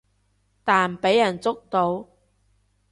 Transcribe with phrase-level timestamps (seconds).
[0.63, 2.07] 但畀人捉到